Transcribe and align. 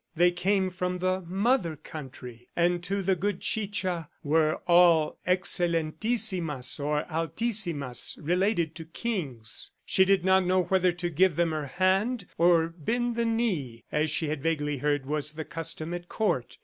They 0.15 0.31
came 0.31 0.71
from 0.71 0.97
the 0.97 1.21
"mother 1.27 1.75
country," 1.75 2.47
and 2.55 2.81
to 2.85 3.03
the 3.03 3.15
good 3.15 3.39
Chicha 3.39 4.09
were 4.23 4.55
all 4.65 5.19
Excelentisimas 5.27 6.79
or 6.79 7.03
Altisimas, 7.03 8.17
related 8.19 8.73
to 8.77 8.85
kings. 8.85 9.73
She 9.85 10.03
did 10.03 10.25
not 10.25 10.43
know 10.43 10.63
whether 10.63 10.91
to 10.91 11.09
give 11.11 11.35
them 11.35 11.51
her 11.51 11.67
hand 11.67 12.25
or 12.39 12.69
bend 12.69 13.15
the 13.15 13.25
knee, 13.25 13.83
as 13.91 14.09
she 14.09 14.29
had 14.29 14.41
vaguely 14.41 14.77
heard 14.79 15.05
was 15.05 15.33
the 15.33 15.45
custom 15.45 15.93
at 15.93 16.09
court. 16.09 16.57